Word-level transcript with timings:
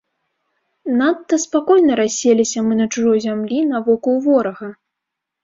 Надта 1.01 1.37
спакойна 1.43 1.93
расселіся 2.01 2.59
мы 2.71 2.79
на 2.81 2.89
чужой 2.93 3.19
зямлі 3.27 3.59
на 3.71 3.77
воку 3.87 4.09
ў 4.17 4.27
ворага. 4.27 4.67